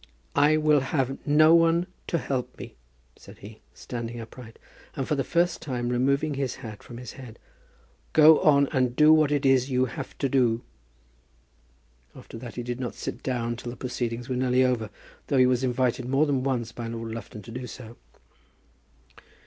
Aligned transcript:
"I 0.35 0.57
will 0.57 0.79
have 0.79 1.27
no 1.27 1.53
one 1.53 1.85
to 2.07 2.17
help 2.17 2.57
me," 2.57 2.73
said 3.15 3.37
he, 3.37 3.61
standing 3.75 4.19
upright, 4.19 4.57
and 4.95 5.07
for 5.07 5.13
the 5.13 5.23
first 5.23 5.61
time 5.61 5.89
removing 5.89 6.33
his 6.33 6.55
hat 6.65 6.81
from 6.81 6.97
his 6.97 7.11
head. 7.11 7.37
"Go 8.13 8.39
on, 8.39 8.67
and 8.71 8.95
do 8.95 9.13
what 9.13 9.31
it 9.31 9.45
is 9.45 9.69
you 9.69 9.85
have 9.85 10.17
to 10.17 10.27
do." 10.27 10.63
After 12.15 12.39
that 12.39 12.55
he 12.55 12.63
did 12.63 12.79
not 12.79 12.95
sit 12.95 13.21
down 13.21 13.55
till 13.57 13.69
the 13.69 13.77
proceedings 13.77 14.27
were 14.27 14.35
nearly 14.35 14.63
over, 14.65 14.89
though 15.27 15.37
he 15.37 15.45
was 15.45 15.63
invited 15.63 16.09
more 16.09 16.25
than 16.25 16.41
once 16.41 16.71
by 16.71 16.87
Lord 16.87 17.11
Lufton 17.11 17.43
to 17.43 17.51
do 17.51 17.67
so. 17.67 17.95